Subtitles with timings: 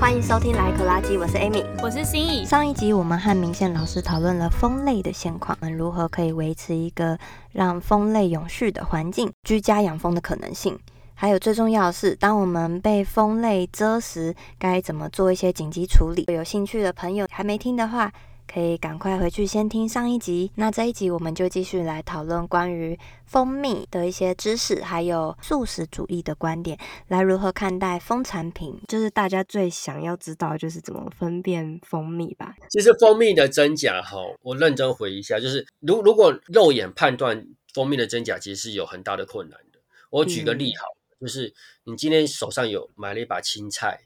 [0.00, 2.44] 欢迎收听来口垃圾，我是 Amy，我是心怡。
[2.44, 7.18] 上一集我们和明宪老师讨论了蜂类的现况，我们如何可以维持一个
[7.52, 10.78] 让蜂类永续的环境，居家养蜂的可能性，
[11.14, 16.24] 还有最重要的是，当我们被蜂类蛰时，该怎么做一些紧急处理。
[16.28, 18.10] 有兴趣的朋友还没听的话，
[18.50, 20.50] 可以赶快回去先听上一集。
[20.54, 28.80] 那这一集我们就继续来讨论关于蜂蜜的一些知识，还有素食主义的观点，来如何看待蜂产品。
[28.88, 32.56] 就是大家最想要知道，就是怎么分辨蜂蜜吧。
[32.70, 39.78] 其实蜂蜜的真假，哈，我认真回忆一下，就是如如果肉眼判断蜂蜜的真假，其实是有很大的困难的。
[40.10, 40.86] 我举个例，好，
[41.20, 41.52] 嗯、就是
[41.84, 44.00] 你今天手上有买了一把青菜，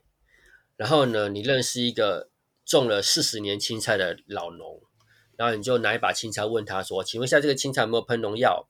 [0.77, 2.32] 然后呢，你认识一个。
[2.65, 4.83] 种了四十年青菜的老农，
[5.37, 8.69] 然后你就拿一把青菜问他说：“请问一下，这个青菜有没有喷农药？”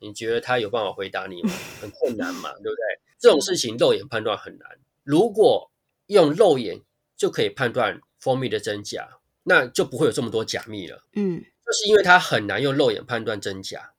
[0.00, 1.50] 你觉得他有办法回答你吗？
[1.80, 2.82] 很困难嘛，对不对？
[3.18, 4.68] 这种事情肉眼判断很难。
[5.02, 5.70] 如果
[6.08, 6.82] 用肉眼
[7.16, 9.08] 就可以判断蜂蜜的真假，
[9.44, 11.02] 那就不会有这么多假蜜了。
[11.14, 13.94] 嗯，就是因为它很难用肉眼判断真假，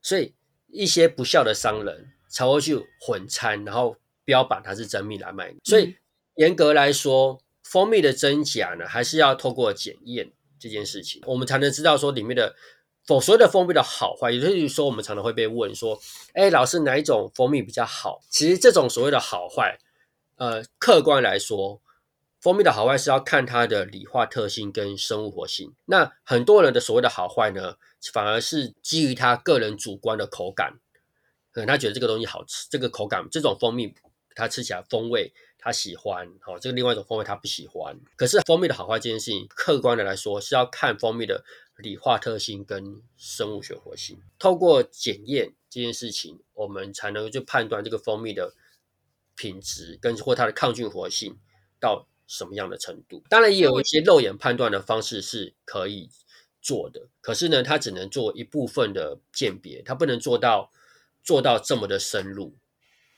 [0.00, 0.34] 所以
[0.68, 5.54] 一些不孝的商人才会去混掺，然后标榜它是真蜜来卖。
[5.64, 5.96] 所以
[6.36, 12.56] 严格来说，蜂蜜的真假呢，还是要透过检验这件事情，我们才能知道说里面的
[13.06, 14.32] 所所谓的蜂蜜的好坏。
[14.32, 15.96] 也就是说，我们常常会被问说
[16.34, 19.78] ：“哎，老师，哪一种蜂蜜比较好？”其实这种所谓的好坏，
[20.34, 21.80] 呃，客观来说，
[22.40, 25.72] 蜂蜜的好坏是要看它的理化特性跟生物活性。
[25.84, 27.76] 那很多人的所谓的好坏呢，
[28.12, 30.80] 反而是基于他个人主观的口感，
[31.52, 33.94] 可能他觉得这个东西好吃，这个口感，这种蜂蜜
[34.34, 35.32] 它吃起来风味。
[35.60, 37.98] 他喜欢，好，这个另外一种风味他不喜欢。
[38.16, 41.44] 可是蜂蜜的好坏这件事情，客观的来说是要看蜂蜜的
[41.76, 44.20] 理化特性跟生物学活性。
[44.38, 48.54] 透过检验这件事情，我们才能去判断这个蜂蜜的
[49.36, 51.38] 品质跟或它的抗菌活性
[51.78, 53.22] 到什么样的程度。
[53.28, 56.10] 当然，也有一些肉眼判断的方式是可以
[56.60, 60.70] 做的，可是呢，它只能做一部分的鉴别，它不能做到
[61.22, 62.54] 做到这么的深入。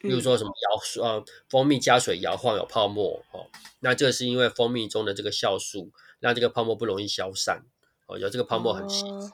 [0.03, 3.47] 比如说什么摇呃蜂蜜加水摇晃有泡沫哦，
[3.81, 7.65] 那这是因为蜂蜜中的这个酵素让这个泡沫不容易消散
[8.07, 9.33] 哦，有这个泡沫很细致，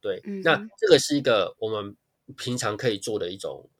[0.00, 1.96] 对，那这个是一个我们
[2.36, 3.70] 平常可以做的一种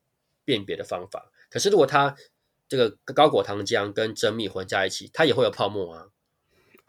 [0.44, 1.30] 辨别的方法。
[1.50, 2.16] 可是如果它
[2.68, 6.06] 这个高果糖浆跟真蜜混在一起，它也会有泡沫啊。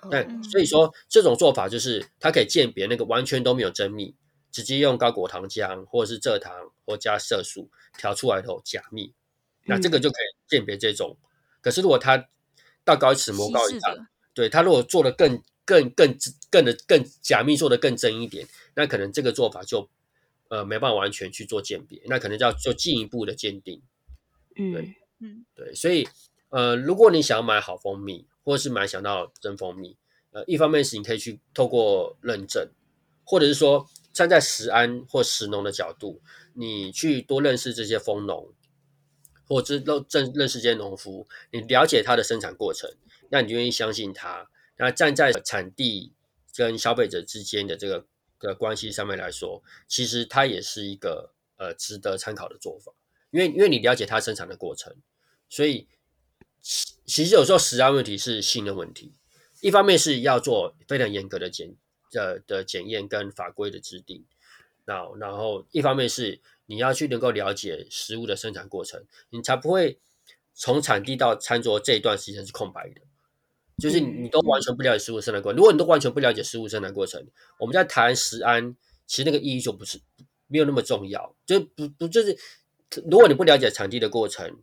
[0.09, 4.15] 但所以说这种做法就是它可以鉴别那个完全都没有真蜜，
[4.51, 9.13] 直接用高果糖浆或者是蔗糖或加色素调出来的假蜜。
[9.69, 11.15] 那这个就可以鉴别这种，
[11.61, 12.27] 可是如果他
[12.83, 16.17] 道高一尺魔高一丈，对，他如果做的更更更
[16.49, 19.87] 更的更假蜜做的更真一点，那可能这个做法就
[20.47, 23.81] 呃没办法完全去做鉴别，那可能就要做进一步的鉴定。
[24.55, 26.07] 嗯，对，嗯，对，所以
[26.49, 29.95] 呃，如果你想要买好蜂蜜，或者是买想到真蜂蜜，
[30.31, 32.67] 呃，一方面是你可以去透过认证，
[33.23, 36.19] 或者是说站在食安或食农的角度，
[36.53, 38.51] 你去多认识这些蜂农。
[39.49, 42.89] 或者认认认识这些农夫，你了解他的生产过程，
[43.29, 44.47] 那你就愿意相信他。
[44.77, 46.13] 那站在产地
[46.55, 48.05] 跟消费者之间的这个
[48.39, 52.93] 的关系上面来说，其实它也是一个呃值得参考的做法。
[53.31, 54.95] 因为因为你了解他生产的过程，
[55.49, 55.87] 所以
[56.61, 59.13] 其其实有时候食安问题是信任问题。
[59.61, 61.75] 一方面是要做非常严格的检
[62.11, 64.23] 的的检验跟法规的制定，
[64.89, 66.41] 那然后一方面是。
[66.71, 69.97] 你要去能够了解食物的生产过程，你才不会
[70.53, 73.01] 从产地到餐桌这一段时间是空白的。
[73.79, 75.57] 就是你都完全不了解食物生产过程。
[75.57, 77.25] 如果你都完全不了解食物生产过程，
[77.57, 78.75] 我们在谈食安，
[79.07, 79.99] 其实那个意义就不是
[80.45, 81.35] 没有那么重要。
[81.43, 82.37] 就不不就是，
[83.09, 84.59] 如果你不了解产地的过程，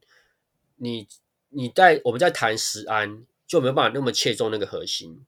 [0.77, 1.09] 你
[1.49, 5.27] 你在我们在谈食安就没有办法那么切中那个核心。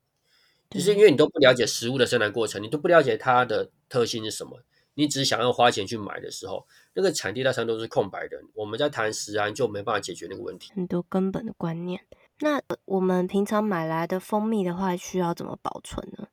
[0.71, 4.63] 就是因为你都不了解食物的生产过程，你都不了解它的特性是什么。
[4.99, 8.37] 你只想要花钱去买的时候，那个产地大上都是空白的。
[8.53, 10.73] 我们在谈食安就没办法解决那个问题。
[10.75, 12.01] 很多根本的观念。
[12.41, 16.27] 那我们平常买来的蜂蜜的话，需要怎么保存呢？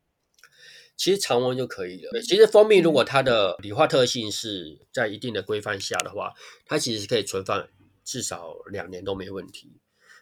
[0.95, 2.19] 其实常温就可以了。
[2.23, 6.33] 其实蜂蜜如果它的理化特性是在一定的规范下的话，
[6.65, 7.67] 它其实是可以存放
[8.03, 9.77] 至少两年都没问题。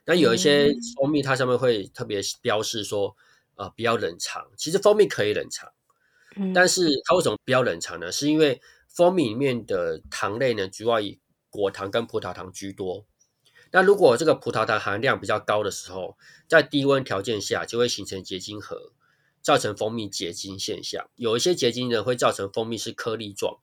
[0.05, 3.15] 那有一些蜂蜜它上面会特别标示说，
[3.55, 4.45] 呃，不要冷藏。
[4.57, 5.71] 其实蜂蜜可以冷藏。
[6.53, 8.12] 但是它为什么不要冷藏呢？
[8.12, 11.19] 是因为蜂蜜里面的糖类呢，主要以
[11.50, 13.06] 果糖跟葡萄糖居多。
[13.71, 18.94] 那如果这个葡萄糖含量比较高的时候，在低温条件下就会形成结晶核。
[19.44, 21.09] 造成蜂蜜结晶现象。
[21.18, 23.57] 有一些结晶呢会造成蜂蜜是颗粒状，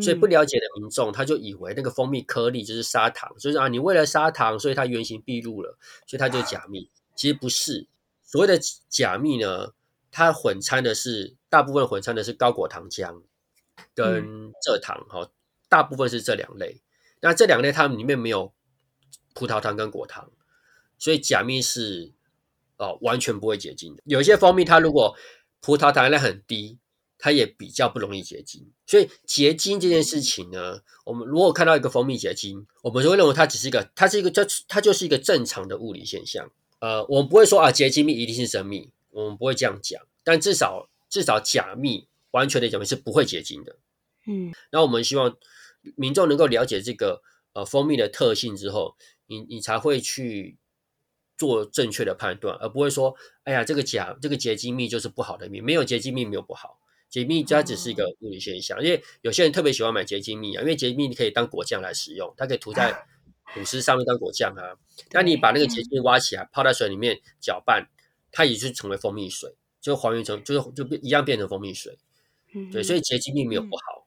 [0.00, 5.76] 所以不了解的民众他就以为那个蜂蜜颗粒就是砂糖，就是啊，你为了砂糖，所以它原形毕露了，
[6.06, 6.88] 所以它就假蜜。
[7.16, 7.88] 其实不是，
[8.22, 9.72] 所谓的假蜜呢，
[10.10, 13.22] 它混掺的是大部分混掺的是高果糖浆
[13.94, 15.30] 跟蔗糖，哈，
[15.68, 16.80] 大部分是这两类。
[17.20, 18.52] 那这两类它们里面没有
[19.34, 20.30] 葡萄糖跟果糖，
[20.98, 22.12] 所以假蜜是
[22.76, 24.02] 哦完全不会结晶的。
[24.06, 25.16] 有一些蜂蜜它如果
[25.60, 26.78] 葡萄糖量很低，
[27.18, 28.70] 它也比较不容易结晶。
[28.86, 36.48] 所以结晶这件事情呢，我们如果看到一个蜂蜜结晶，我们就会认为它只是一个，它是一个，它它就是一个正常的物理现象。
[36.78, 40.02] 呃，我们不会说啊结晶蜜一定是真蜜，我们不会这样讲。
[40.24, 43.76] 但至少至少假蜜完全的假蜜是不会结晶的。
[44.26, 45.36] 嗯，然后我们希望。
[45.96, 47.22] 民众能够了解这个
[47.52, 50.58] 呃蜂蜜的特性之后，你你才会去
[51.36, 58.82] 做正确的判断，而不会说，哎呀，这个假这个结晶蜜就是不好的蜜，没有结晶蜜没有不好，结晶蜜它只是一个物理现象。
[58.82, 63.06] 因为有些人特别喜欢买结晶蜜啊，因为结晶蜜你可以当果酱来使用，它可以涂在
[63.54, 64.74] 吐司上面当果酱啊。
[65.12, 67.88] 那你把那个结晶挖起来，泡在水里面搅拌，
[68.30, 71.98] 它也是成为蜂蜜水，就还原成就是就变一样变成蜂蜜水。
[72.72, 74.06] 对，所以结晶蜜没有不好。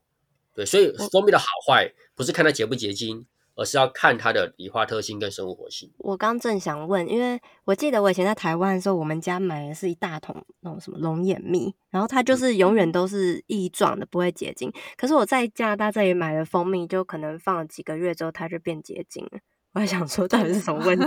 [0.53, 3.25] 对，所以蜂蜜的好坏不是看它结不结晶，
[3.55, 5.89] 而是要看它的理化特性跟生物活性。
[5.99, 14.73] 我刚正想问，因为我记得我以前在台湾的时候，我们家买的是一大桶那种什么龙眼蜜，然后它就是永远都是异状的，不会结晶。
[14.97, 19.39] 可是我在加拿大这里买的蜂蜜，就可能放了几个月之后，它就变结晶了。
[19.73, 21.05] 我还想说，到底是什么问题？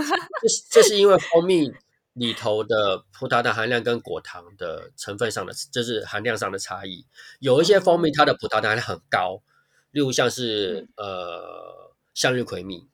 [0.71, 1.71] 这是因为蜂蜜。
[2.15, 7.05] 里头的葡萄糖含量跟果糖的成分上的，就是含量上的差异。
[7.39, 9.41] 有一些蜂蜜它的葡萄糖含量很高，
[9.91, 12.87] 例如像是呃向日葵蜜，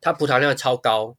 [0.00, 1.16] 它葡萄量超高。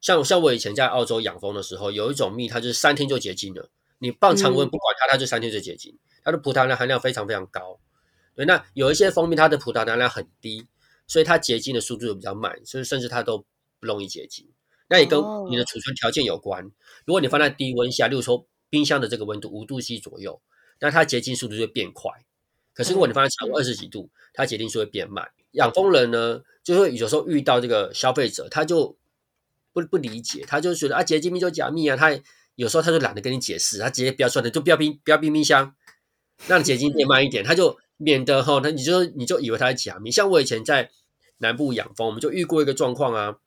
[0.00, 3.68] 像像我以前在澳洲养蜂的时候，有一种蜜它就是三天就结晶了，
[3.98, 5.98] 你放常温不管它，它就三天就结晶。
[6.24, 7.78] 它的葡萄糖含量非常非常高。
[8.34, 10.66] 对，那有一些蜂蜜它的葡萄糖含量很低，
[11.06, 13.38] 所以它结晶的速度就比较慢，所以甚至它都
[13.78, 14.48] 不容易结晶。
[14.92, 15.18] 那也跟
[15.48, 16.70] 你的储存条件有关。
[17.06, 20.42] 如果你放在低温下，例如说冰箱的这个温度五度 C 左右，
[20.80, 22.10] 那它结晶速度就会变快。
[22.74, 25.30] 可是如果你放在常温二十几度，它结晶速度会变慢。
[25.52, 28.98] 养蜂人呢，就会有时候遇到这个消费者，他就
[29.72, 31.96] 不不理解，他就觉得啊，结晶蜜就假蜜啊。
[31.96, 32.10] 他
[32.56, 35.74] 有时候他就懒得跟你解释，他直接不要说的，就不要冰，不要冰冰箱，
[36.46, 40.10] 让结晶变慢一点，他就免得哈，那你就你就以为它是假蜜。
[40.10, 40.90] 像我以前在
[41.38, 43.38] 南部养蜂，我们就遇过一个状况啊，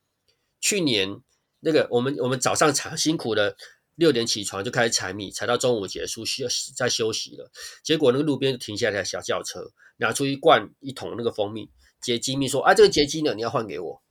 [0.59, 1.21] 去年。
[1.65, 3.57] 那个我们我们早上采辛苦的
[3.95, 6.45] 六点起床就开始采蜜，采到中午结束休
[6.77, 7.49] 在休息了。
[7.83, 14.03] 结果那个路边停下来小轿车，拿出一罐一桶那个蜂蜜结晶蜜，说啊这个结晶呢你要换给我，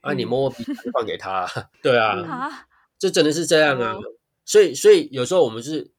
[0.00, 1.48] 啊你摸摸鼻子换给他，
[1.80, 2.66] 对啊，
[2.98, 3.96] 这真的是这样啊。
[4.44, 5.92] 所以所以有时候我们是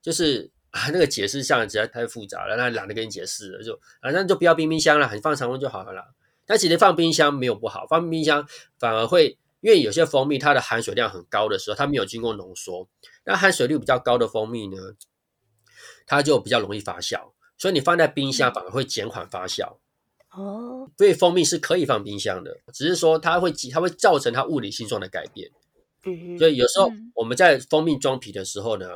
[0.00, 6.04] 就是啊那个解释上实在太复杂了，那懒得跟你解释了，就啊那就不要冰冰箱了，你放常温就好了啦。
[6.46, 8.46] 但其实放冰箱没有不好，放冰箱
[8.78, 9.36] 反而会。
[9.62, 12.88] 因为有些蜂蜜它的含水量很高的时候，它没有经过浓缩，
[13.24, 14.76] 那含水率比较高的蜂蜜呢，
[16.04, 19.78] 它就比较容易发酵，所以你放在冰箱反而会减缓发酵。
[20.32, 25.50] 哦，所以蜂蜜是可以放冰箱的，只是说它会它会造成它物理性状的改变。
[26.04, 28.86] 嗯，所以有时候我们在蜂蜜装瓶的时候呢，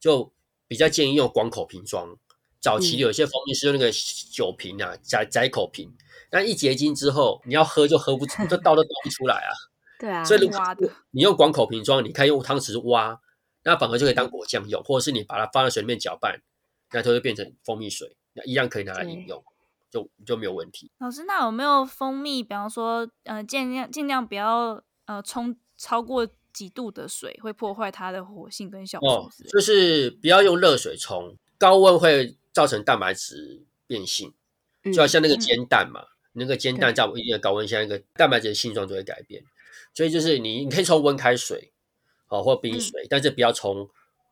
[0.00, 0.32] 就
[0.66, 2.16] 比较建议用广口瓶装。
[2.60, 3.92] 早期有些蜂蜜是用那个
[4.32, 5.92] 酒瓶啊，窄窄口瓶，
[6.30, 9.52] 但一结晶之后，你要喝就喝不出，就倒都倒不出来啊。
[10.04, 10.58] 对啊，所以如果
[11.12, 13.18] 你用广口瓶装，你可以用汤匙挖，
[13.62, 16.42] 那反而就可以当果酱用，或者是你把它放在水里面搅拌，
[16.92, 19.42] 那它就会变成蜂蜜水，那一样可以拿来饮用，
[19.90, 20.90] 就就没有问题。
[20.98, 22.42] 老师，那有没有蜂蜜？
[22.42, 29.06] 比方说，呃，尽量尽量不要呃冲超过几度的水，会破坏它的活性跟酵素。
[29.06, 34.34] 哦，就是不要用热水冲，高温会造成蛋白质变性，
[34.92, 39.42] 就好像那个煎蛋嘛，嗯、那个煎蛋在一定的高温下，那个蛋白质的性状就会改变。
[39.94, 41.72] 所以就是你，你可以冲温开水，
[42.26, 43.88] 好或冰水，嗯、但是不要冲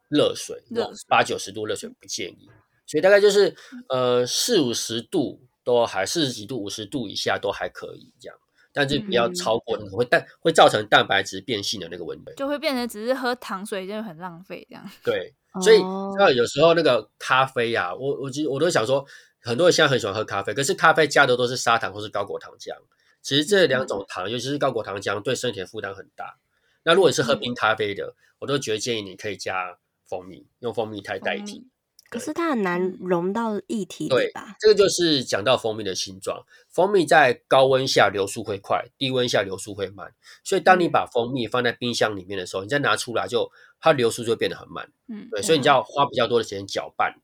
[0.09, 0.63] 热水，
[1.09, 2.51] 八九十度热水不建议。
[2.87, 3.55] 所以大概就是
[3.89, 8.37] 呃四五十度都还，四十几度、五十度以下都还可以这样，
[8.73, 14.91] 但是不要超过那个会蛋会造成蛋白质变性的那个温度，就会变成只是喝糖水就很浪费这样。
[15.05, 15.33] 对，
[15.63, 15.79] 所以
[16.19, 19.07] 那有时候那个咖啡呀、啊，我我其实我都想说，
[19.41, 22.75] 很多人现在很喜欢喝咖啡，可是咖啡加的都是砂糖或是高果糖浆。
[23.23, 26.39] 其实这两种糖，尤其是高果糖浆，对身体的负担很大。
[26.83, 31.69] 那如果你是喝冰咖啡的，我都觉得建议你可以加蜂蜜，用蜂蜜来代替。
[32.11, 34.55] 可是它很难融到液体里吧？
[34.61, 36.45] 这个就是讲到蜂蜜的形状。
[36.69, 40.13] 蜂蜜在高温下流速会快，低温下流速会慢。
[40.45, 43.51] 所以当你把蜂蜜放在冰箱里面的时候，嗯、你再拿出来就
[43.81, 44.93] 它流速就会变得很慢。
[45.09, 47.15] 嗯，对，所以你就要花比较多的时间搅拌。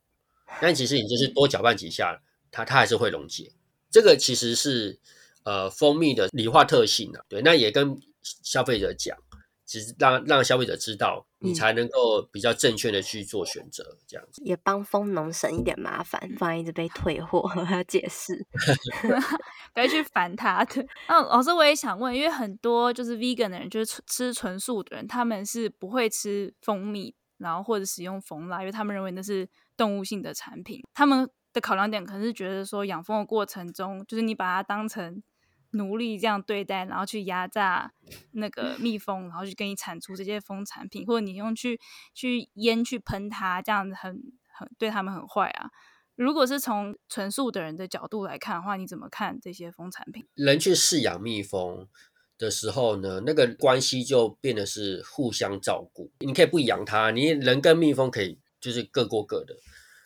[0.46, 3.52] 嗯、但其实你就是多搅拌几下，它它还是会溶解。
[3.90, 4.98] 这个其实是
[5.48, 7.24] 呃蜂蜜的理化特性啊。
[7.28, 7.98] 对，那也跟
[8.42, 9.16] 消费者讲。
[9.70, 18.46] 只是让让消费者知道，你才能够比较正确的去做选择，这样子、嗯、也帮蜂农省一点麻烦，不然一直被退货 还要解释，
[19.74, 20.86] 不要去烦他的。
[21.06, 30.80] 那老师我也想问，因为很多就是 vegan 的人，就是吃纯素的人，他们是不会吃蜂蜜，然后或者使用蜂蜡，因为他们认为那是动物性的产品。
[30.94, 35.22] 他们的考量点可能是觉得说，养蜂的过程中，就是你把它当成。
[35.72, 37.92] 奴隶这样对待，然后去压榨
[38.32, 41.78] 那个蜜蜂，然后去给你产出这些蜂产品，或者你用去
[42.14, 44.22] 去腌去喷它，这样子很
[44.52, 45.70] 很对他们很坏啊。
[46.16, 50.26] 如果是从纯素的人的角度来看的话，你怎么看这些蜂产品？
[50.34, 51.86] 人去饲养蜜蜂
[52.36, 56.10] 的时候呢，那个关系就变得是互相照顾。
[56.20, 59.54] 你可以不养它，你人跟蜜蜂可以就是各过各的。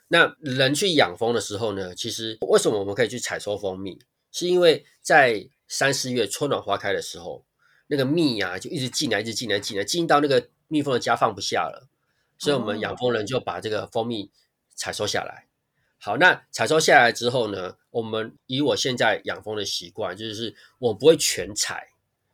[0.09, 3.99] 那人去养蜂的时候呢，其实为什么我们可以去采收蜂蜜？
[4.33, 7.45] 是因为在三四月春暖花开的时候，
[7.87, 11.87] 那个蜜呀、啊、就一直进来，一直进来，进来进到那个蜜蜂的家放不下了，
[12.39, 14.31] 所以我们养蜂人就把这个蜂蜜
[14.75, 15.47] 采收下来。
[15.99, 21.89] 好，那采收下来之后呢，我们以我现在养蜂的习惯，就是我不会全采，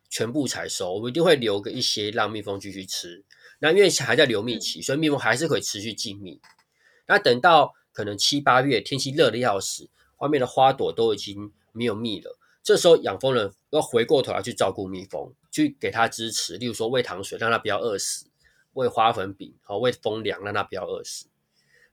[0.09, 3.23] 全部采收，我们一定会留个一些让蜜蜂继续吃。
[3.59, 6.39] 那因为还在留蜜期，所以蜜蜂还是可以持续进蜜。
[7.07, 9.89] 那等到可能七八月，天气热的要死，
[10.19, 11.51] 外面的花朵都已经。
[11.71, 18.27] 没有蜜了，这时候养蜂人要回过头来去照顾蜜蜂，去给它支持，例如说喂糖水，让它不要饿死；
[18.73, 21.27] 喂花粉饼，好喂蜂粮，让它不要饿死。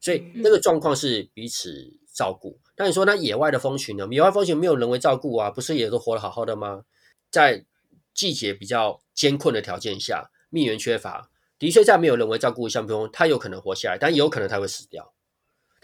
[0.01, 2.59] 所以那个状况是彼此照顾。
[2.75, 4.07] 但你说那野外的蜂群呢？
[4.11, 6.85] 野外蜂群没有人为照顾啊，不是也都活得好好的吗？
[7.31, 7.65] 在
[8.13, 15.15] 季节比较艰困的条件下，蜜源缺乏，的确在没有人为照顾下，蜜蜂它有可能活下来，但有可能它会死掉。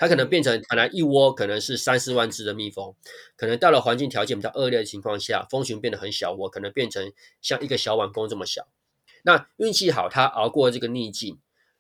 [0.03, 2.93] 它可能变成本来一窝可能是三四万只的蜜蜂，
[3.37, 8.67] 可能到了环境条件比较恶劣的情况下，蜂群变得很小窝，可能变成像一个小碗公这么小。
[9.23, 11.39] 那运气好，它熬过这个逆境，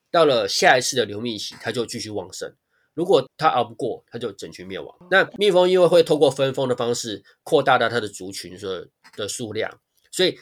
[0.08, 2.54] 到了下一次的流蜜期，它就继续旺盛。
[2.94, 4.96] 如果它熬不过，它就整群灭亡。
[5.10, 9.80] 那蜜蜂因为会透过分蜂的方式扩大到它的族群的的数量，
[10.12, 10.38] 所以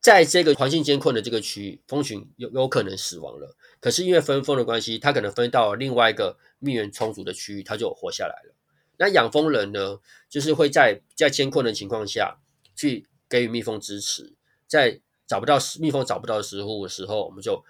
[0.00, 3.54] 在这个环境艰困的这个区域，蜂群有有可能死亡了。
[3.80, 6.38] 可是因为分蜂的关系，它可能分到另外一个。
[6.62, 8.54] 蜜源充足的区域，它就活下来了。
[8.98, 12.38] 那养蜂人呢，就是会在在艰困的情况下
[12.76, 14.34] 去给予蜜蜂支持，
[14.66, 17.64] 在找不到蜜蜂找不到食物的时候，我们就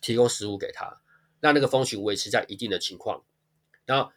[0.00, 1.00] 提供食物给它，
[1.38, 3.22] 让那个蜂群维持在一定的情况。
[3.84, 4.10] 然后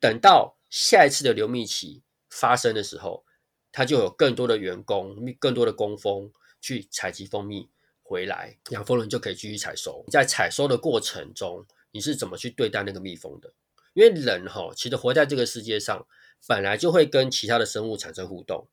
[0.00, 3.26] 等到下一次的流蜜期发生的时候，
[3.70, 7.68] 它就有更多的员工、更多的工蜂去采集蜂蜜
[8.08, 10.04] 回来，养蜂人就可以继续采收。
[10.12, 13.52] 在采收的过程中，你是怎么去对待那个蜜蜂的？
[13.94, 16.06] 因为人哈，其实活在这个世界上，
[16.46, 18.68] 本来就会跟其他的生物产生互动。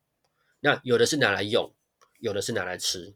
[0.60, 1.74] 那有的是拿来用，
[2.20, 3.16] 有的是拿来吃。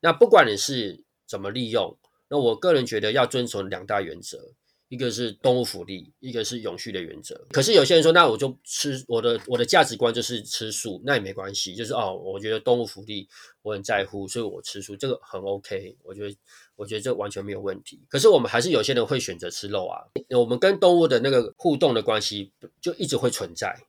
[0.00, 1.98] 那不管你是怎么利用，
[2.28, 4.54] 那我个人觉得要遵从两大原则。
[4.90, 7.46] 一个是动物福利，一个是永续的原则。
[7.52, 11.76] 可是有些人说，那我就吃我的我的价值观就是吃素，那也没关系。
[11.76, 13.28] 就是哦，我觉得动物福利
[13.62, 15.96] 我很在乎，所以我吃素，这个很 OK。
[16.02, 16.36] 我觉得
[16.74, 18.00] 我觉得这完全没有问题。
[18.08, 20.02] 可是我们还是有些人会选择吃肉啊。
[20.30, 23.84] 我们跟动物的那个互动的关系就一直会存在。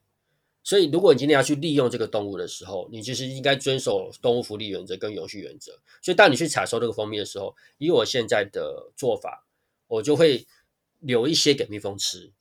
[0.63, 5.71] 所以如果你今天要去利用这个动物的时候，你就是应该遵守动物福利原则跟永续原则。
[5.99, 9.47] 所以当你去采收这个蜂蜜的时候，以我现在的做法，
[9.87, 10.45] 我就会。
[11.01, 12.31] 留一些给蜜蜂吃，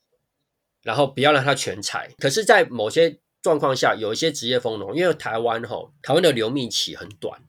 [0.81, 2.15] 然后不要让它全采。
[2.17, 7.43] 可是，在某些状况下，有一些职业蜂农，因为台湾哈，台湾的留蜜期很短。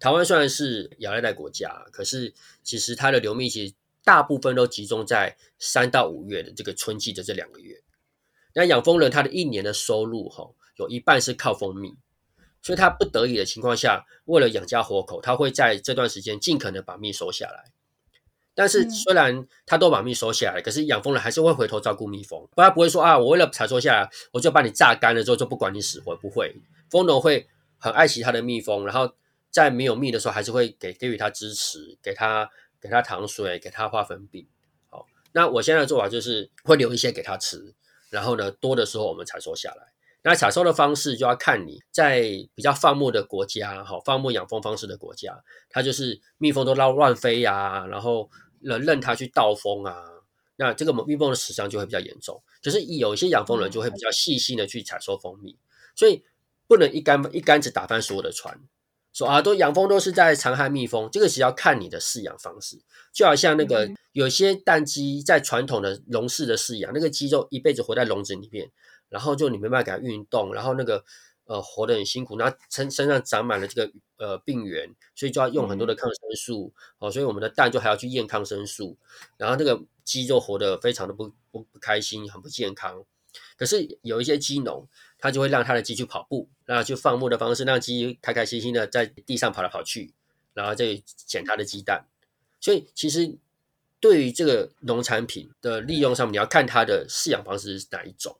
[0.00, 2.32] 台湾虽然是亚热带国家，可是
[2.62, 7.82] 其实它的留蜜期大部分都集中在三到五月的这个春季的这两个月。
[8.54, 11.94] 那养蜂人他的一年的收入哈，有一半是靠蜂蜜，
[12.62, 17.72] 所以他不得已的情况下，为了养家活口，他会在这段时间尽可能把蜜收下来。
[18.56, 26.54] 但是虽然他都把蜜收下来，可是养蜂人还是会回头照顾蜜蜂，不然不会说啊，我为了采收下来，我就把你榨干了之后就不管你死活，不会。
[26.88, 29.12] 蜂农会很爱惜他的蜜蜂，然后
[29.50, 32.48] 在没有蜜的时候，还是会给给予他支持，给他
[32.80, 34.46] 给他糖水，给他花粉饼。
[34.88, 37.74] 好，那我现在的做法就是会留一些给他吃，
[38.10, 39.88] 然后呢，多的时候我们采收下来。
[40.22, 42.22] 那采收的方式就要看你在
[42.54, 48.30] 比较放牧的国家，好，放牧养蜂方式的国家，它就是蜜蜂都乱乱飞呀，然后。
[48.64, 49.94] 任任它去盗蜂啊，
[50.56, 52.42] 那这个蜜蜂的死伤就会比较严重。
[52.62, 55.56] 可是有一些养蜂人就会比较细心的去采收蜂蜜，
[55.94, 56.24] 所以
[56.66, 58.58] 不能一竿一竿子打翻所有的船。
[59.12, 62.80] 说啊，都养蜂都是在残害蜜蜂，这个是要看你的饲养方式。
[63.12, 68.68] 就好像那个有些蛋鸡在传统的笼式的饲养，那个鸡就一辈子活在笼子里面，
[69.08, 71.04] 然后就你没办法给它运动，然后那个
[71.46, 78.96] 呃活得很辛苦，然后身身上长满了这个呃病原，所以就要用很多的抗生素哦，所以我们的蛋就还要去验抗生素，
[79.36, 83.04] 然后那个鸡就活得非常的不不不开心，很不健康。
[83.56, 84.86] 可是有一些鸡农，
[85.18, 90.14] 他就会让他的鸡去跑步，然后就放牧的方式，让鸡开开心心的在地上跑来跑去，
[90.52, 92.06] 然后再捡他的鸡蛋。
[92.60, 93.36] 所以其实
[93.98, 98.36] 对于这个农产品的利用上面，你要看它的饲养方式是哪一种。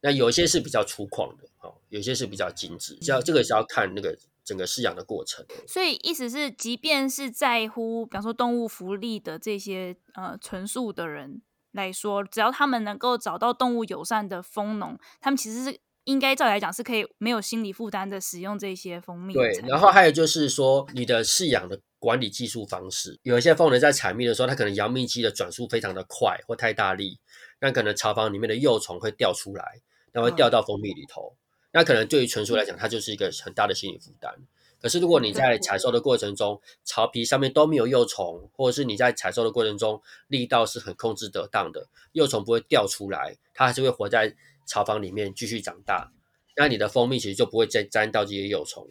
[0.00, 5.44] 那有一些是比较粗犷的，哦，有些是比较精致，要这个是要看那个整个饲养的过程。
[5.66, 11.42] 所以意思是，即便是在乎，比方说动物福利的这些呃纯素的人。
[11.72, 19.34] 来说，只要他们能够找到动物友善的蜂农，他们其实是应该照理来讲是可以没有心理负担的使用这些蜂蜜。
[19.34, 27.20] 对，然后还有就是说，你的饲养的管理技术方式，有一些蜂人在采蜜的时候，他可能摇蜜机的转速非常的快或太大力，
[27.60, 29.82] 那可能巢房里面的幼虫会掉出来，
[30.14, 31.36] 那会掉到蜂蜜里头，嗯、
[31.76, 34.34] 那可能对于纯素来讲，它就是一个很大的心理负担。
[34.80, 44.34] 可是，如果你在采收的过程中，巢皮上面都没有幼虫，或者是你在采收的过程中力道是很控制得当的，幼虫不会掉出来，它还是会活在
[44.66, 46.10] 巢房里面继续长大，
[46.56, 48.88] 那你的蜂蜜其实就不会再沾到这些幼虫。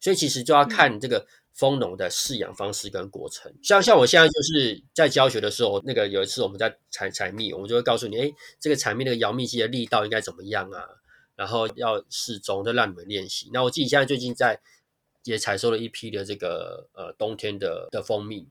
[0.00, 3.54] 所以其实就要看这个蜂农的饲养方式跟过程。
[3.62, 10.82] 像像我现在就是在教学的时候，那个有一次我们在采采蜜，我们就会告诉你，哎，这个采蜜那个摇蜜机的力道应该怎么样啊？
[11.36, 13.50] 然后要适中，就让你们练习。
[13.52, 14.60] 那我自己现在最近在。
[15.26, 18.46] 也采收了一批的这个呃冬天的的蜂蜜，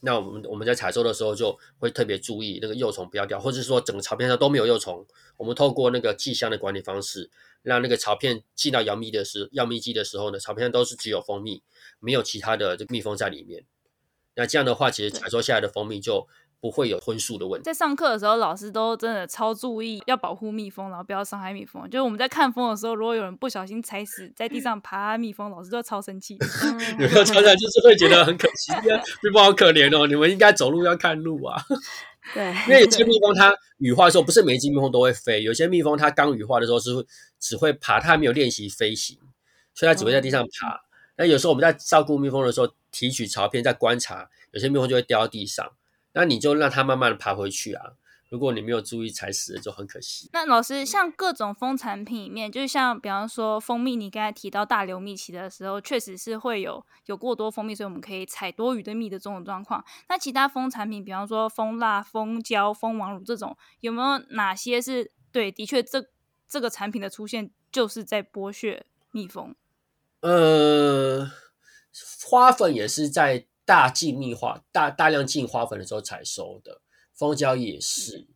[0.00, 5.06] 那我们我们在采收的时候就会特别注意那个幼虫不要掉，或者是说整个巢片上都没有幼虫。
[5.38, 7.30] 我们透过那个剂箱的管理方式，
[7.62, 11.62] 让那个巢片进到摇蜜的时摇蜜机的时候呢，巢片上都是只有蜂蜜，
[11.98, 13.64] 没有其他的这个蜜蜂在里面。
[14.34, 16.28] 那这样的话，其实采收下来的蜂蜜就。
[16.60, 17.64] 不会有荤素的问题。
[17.64, 21.88] 在上课的时候，老师都真的超注意要保护蜜蜂，然后不要伤害蜜蜂。
[21.88, 26.36] 就是我们在看蜂的时候，如果有人不小心踩死在地上爬蜜蜂，老师都超生气。
[26.98, 28.72] 有没有常常就是会觉得很可惜，
[29.22, 31.62] 蜜蜂好可怜哦，你们应该走路要看路啊。
[32.34, 36.90] 对，因为有些蜜蜂它羽化的时候，不是每一只蜜蜂都会飞，有些蜜蜂它刚羽化的时候是
[37.38, 39.16] 只会爬，它还没有练习飞行，
[39.74, 40.80] 所以它只会在地上爬。
[41.16, 45.70] 那有时候我们在照顾蜜蜂的时候，提取巢片在观察，有些蜜蜂就会掉到地上。
[46.18, 47.92] 那你就让它慢慢的爬回去啊！
[48.28, 50.28] 如果你没有注意踩死了，就很可惜。
[50.32, 59.84] 那老师，像各种蜂产品里面，就是像比方说蜂蜜，你刚才提到大流蜜期的时候，确实是会有有过多蜂蜜，所以我们可以采多余的蜜的这种状况。
[60.08, 65.52] 那其他蜂产品，比方说蜂蜡、蜂胶、蜂王乳这种，有没有哪些是对？
[65.52, 66.04] 的确，这
[66.48, 69.54] 这个产品的出现就是在剥削蜜蜂。
[70.22, 71.30] 呃，
[72.26, 73.46] 花粉也是在。
[73.68, 76.80] 大进蜜花大大量进花粉的时候采收的
[77.12, 78.26] 蜂胶也是，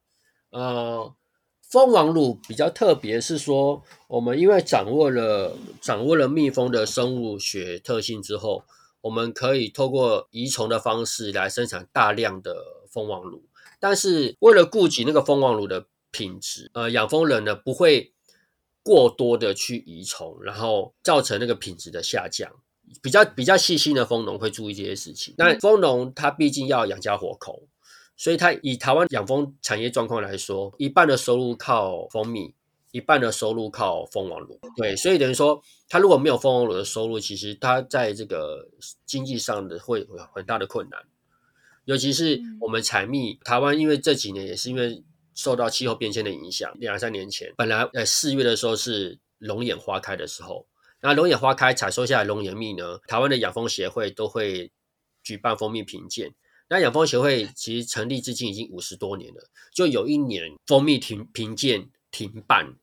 [0.51, 1.15] 呃，
[1.63, 8.65] 蜂王乳比较特别，是说我们因为掌握了掌握了蜜蜂的生物学特性之后，
[9.01, 12.55] 我们可以透过移虫的方式来生产大量的
[12.91, 13.43] 蜂王乳。
[13.81, 18.13] 但是为了顾及那个蜂王乳的品质，呃，养蜂人呢不会
[18.83, 22.53] 过多的去移虫，然后造成那个品质的下降。
[23.01, 25.35] 比较比较细心的蜂农会注意这些事情。
[25.39, 27.63] 那蜂农他毕竟要养家活口，
[28.17, 32.55] 所以他以台湾养蜂产业状况来说，一半的收入靠蜂蜜，
[32.91, 34.61] 一半的收入靠蜂王乳。
[34.77, 38.69] 对，所以等于说，他如果没有蜂王乳的收入，其实他在这个
[39.07, 41.01] 经济上的会有很大的困难。
[41.85, 45.03] 尤其是我们采蜜，台湾因为这几年也是因为
[45.35, 50.67] 受到气候变迁的影响，两三年前本来在四月的时候是龙眼花开的时候。
[51.03, 54.71] 那龙眼花开采收下来龙眼蜜呢，台湾的养蜂协会都会
[55.23, 56.33] 举办蜂蜜评鉴。
[56.69, 62.77] 那养蜂协会其实成立至今已经五十多年了，就有一年蜂蜜停评鉴停办，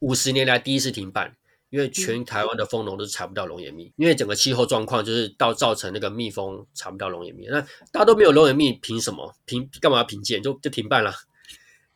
[0.00, 1.36] 五十年来第一次停办，
[1.70, 7.46] 因为全台湾的蜂农都采不到龙眼蜜，因为整个气候状况就是到造成那个蜜蜂采不到龙眼蜜。
[7.46, 10.42] 那大家都没有龙眼蜜，凭什么评干嘛要评鉴？
[10.42, 11.12] 就就停办了。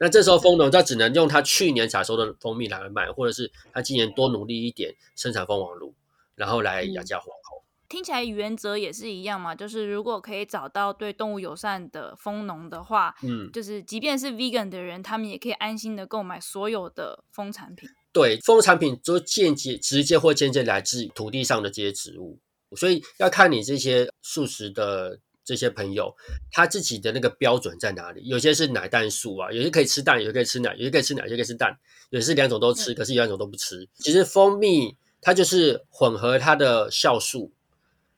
[0.02, 5.94] 那这时候蜂农他只能用他去年采收的蜂蜜来卖，或者是他今年多努力一点生产蜂王乳，
[6.34, 7.62] 然后来养家活口。
[7.88, 17.88] 听起来原则也是一样嘛，就是如果可以找到对动物友善的蜂农的话，嗯，就是即便是 vegan 的人，他们也可以安心的购买所有的蜂产品。
[18.12, 22.40] 对，蜂产品都间接、直接或间接来自土地上的这些植物，
[22.74, 26.14] 所以要看你这些素食的这些朋友，
[26.50, 28.22] 他自己的那个标准在哪里？
[28.24, 31.78] 有些是奶蛋素啊，有些可以吃蛋，有些可以吃奶，有些可以吃奶，有些可以吃蛋，
[32.10, 33.88] 有些是两种都吃，可是有两种都不吃。
[33.96, 37.52] 其实蜂蜜它就是混合它的酵素，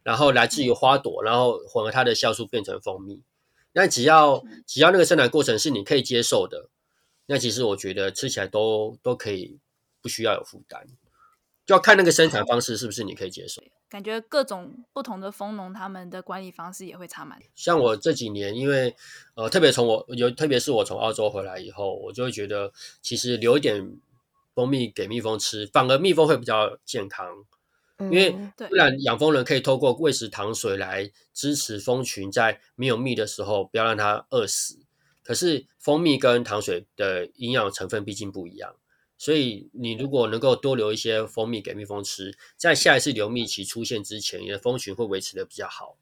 [0.02, 3.22] 然后来自于花朵，然后混合它的酵素变成蜂蜜。
[3.72, 6.68] 那只要只要那个生产过程是你可以接受的，
[7.26, 9.58] 那其实我觉得吃起来都都可以，
[10.00, 10.86] 不需要有负担。
[11.66, 13.62] 就要看那个生产方式是不是你可以接受。
[13.88, 17.46] 感觉各种不同的蜂农，他们的管理方式也会差蛮多。
[17.54, 18.94] 像我这几年，因为
[19.34, 23.96] 呃，特别从我有，特别是我从澳洲回来以后，我就会觉得，其实留一点
[24.54, 27.44] 蜂蜜给蜜蜂吃，反而蜜蜂会比较健康。
[27.96, 34.80] 因为不然养蜂人可以透过喂食糖水来支持蜂群在没有蜜的时候不要让它饿死。
[35.22, 38.74] 可是蜂蜜跟糖水的营养成分毕竟不一样。
[39.16, 45.96] 所以，你如果能够多留一些蜂蜜给蜜蜂吃，在下一次留蜜期出现之前，你的蜂群会维持的比较好。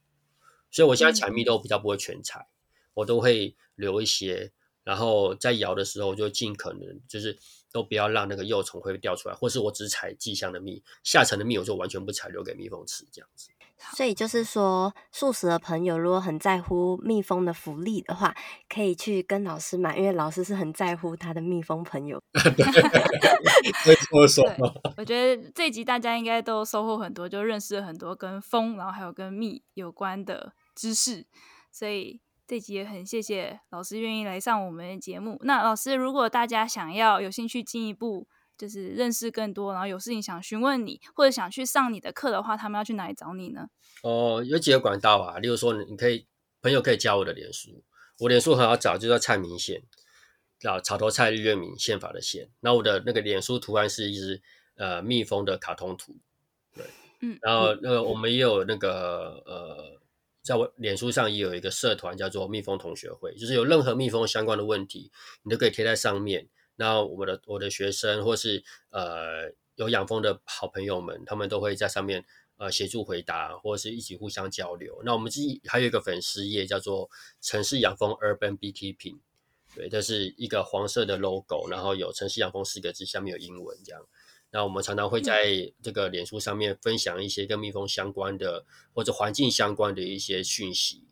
[0.71, 2.49] 所以我现在采蜜都比较不会全采，
[2.95, 7.39] 我都会留一些，然后在摇的时候就尽可能就是
[7.71, 13.51] 都不要让那个幼虫会掉出来，或是我只采剂香的蜜，下层的蜜我就完全不采，留给蜜蜂吃这样子。
[13.95, 18.35] 所以就是说，素食的朋友如果很在乎蜜蜂的福利的话，
[18.69, 22.21] 可以去跟老师买，因为老师是很在乎他的蜜蜂朋友。
[22.33, 24.45] 对，没错。
[24.45, 24.57] 对，
[24.97, 31.27] 我觉得这一集大家应该都收获很多，就认识了很多跟蜂，然后还有跟蜜有关的知识。
[31.71, 35.39] 所以这集也很谢谢老师愿意来上我们的节目。
[35.43, 38.27] 那老师，如果大家想要有兴趣进一步，
[38.63, 43.67] 就是认识更多，然后有事情想询问你，或者想去上你的课的话，他们要去哪里找你呢？
[44.05, 46.29] 哦，有几个管道啊，例如说，你可以
[46.61, 47.83] 朋友可以加我的脸书，
[48.21, 49.83] 我脸书很好找，就叫蔡明宪，
[50.61, 52.51] 叫草头蔡日月明宪法的宪。
[52.61, 54.41] 那我的那个脸书图案是一只
[54.77, 56.15] 呃蜜蜂的卡通图，
[56.73, 56.85] 对，
[57.21, 60.01] 嗯，然后那个我们也有那个呃，
[60.41, 65.11] 在我脸书上也有一个社团叫做蜜蜂同学会，就是有任何蜜蜂相关的问题，
[65.43, 66.47] 你都可以贴在上面。
[66.77, 72.25] 那我的我的学生或是呃有养蜂的好朋友们，他们都会在上面
[72.57, 75.01] 呃协助回答，或者是一起互相交流。
[75.05, 79.19] 那我们自己还有一个粉丝页叫做“城市养蜂 Urban Beekeeping”，
[79.75, 84.07] 对，这是一个黄色的 logo，然后有“城市养蜂”四个字，下面有英文这样。
[84.51, 91.05] 那我们常常会在这个脸书上面分享一些跟蜜蜂相关的或者环境相关的一些讯息，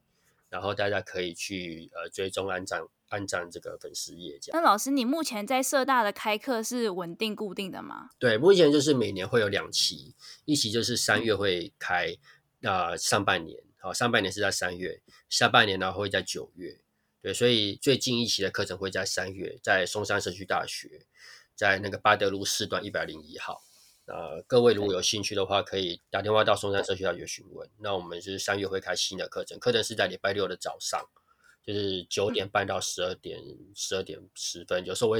[0.50, 2.82] 然后大家可以去呃追踪按赞。
[3.10, 4.60] 按赞这个粉丝页这样。
[4.60, 8.10] 那老师，你目前在社大的开课是稳定固定的吗？
[8.18, 12.16] 对，目前就是每年会有两期，一期就是三月会开，
[12.62, 16.80] 呃，上半年，好，上半年是在三月，下半年呢会在九月。
[17.22, 21.06] 对，所以最近一期的课程会在三月，在松山社区大学，
[21.54, 23.62] 在那个巴德路四段一百零一号。
[24.06, 27.68] 呃，各位如果有兴趣的话，可以打电话到松山社区大学询问。
[27.78, 31.00] 那我们就是三月会开新的课程，课程是在礼拜六的早上。
[31.62, 33.38] 就是九点半到十二点，
[33.74, 35.18] 十二点十分，有时候会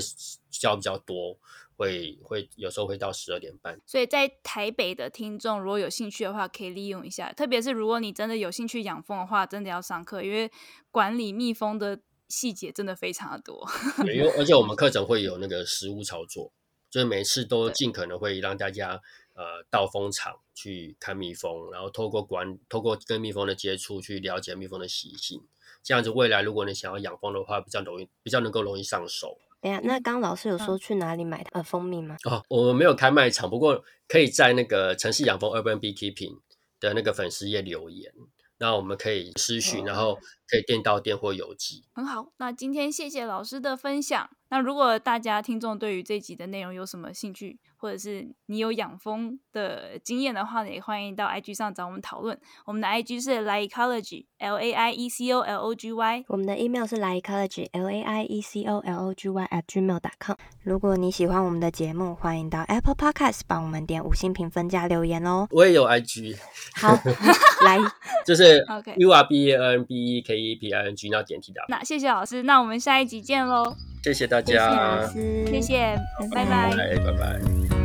[0.51, 1.39] 教比较多，
[1.77, 3.79] 会会有时候会到十二点半。
[3.87, 7.33] 所以在台北的听众如果有兴趣的话，可以利用一下。
[7.33, 10.51] 特别是如果你真的有兴趣养蜂的话，真的要上课，因为
[10.91, 13.69] 管理蜜蜂的细节真的非常的多。
[14.05, 16.51] 对，因为而且我们课程会有那个实物操作，
[16.91, 19.01] 就是每次都尽可能会让大家
[19.35, 25.43] 呃到蜂场去看蜜蜂，然后透过管透过跟蜜蜂的接触去了解蜜蜂的习性。
[25.83, 29.39] 这样子，未来如果你想要养蜂的话，比较容易，比较能够容易上手。
[29.63, 32.17] 哎呀，那刚老师有说去哪里买呃蜂蜜吗？
[32.25, 36.39] 哦，我们没有开卖场，不过可以在那个城市养蜂 Urban Beekeeping
[36.81, 38.13] 的那个粉丝页留言，
[38.59, 40.19] 那我们可以私讯，然后
[40.51, 41.85] 可以店到店或邮寄。
[41.93, 44.29] 很好，那今天谢谢老师的分享。
[44.53, 52.37] 那如果大家听众对于这集的内容有什么兴趣，或者是你有养蜂的经验的话呢，也欢迎到 IG 上找我们讨论。
[52.67, 56.25] 我们的 IG 是 laiecology，L A I E C O L O G Y。
[56.27, 60.37] 我们的 email 是 laiecology，L A I E C O L O G Y at gmail.com。
[60.65, 65.47] 如果你喜欢我们的节目，欢迎到 Apple Podcast 帮我们点五星评分加留言哦。
[65.53, 66.37] 我也有 IG。
[66.75, 66.99] 好，
[67.65, 67.79] 来，
[68.27, 68.59] 就是
[68.99, 71.65] U R B A N B E K E P I N G，那点题答。
[71.69, 73.77] 那谢谢老师，那我们下一集见喽。
[74.03, 75.99] 谢谢大家，谢谢老师，谢谢，
[76.35, 76.71] 拜拜，
[77.05, 77.80] 拜拜。